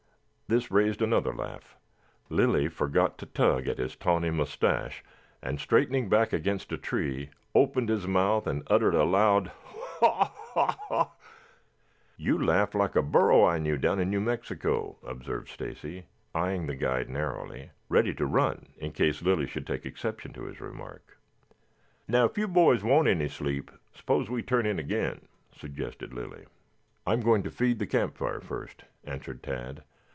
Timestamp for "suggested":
25.55-26.11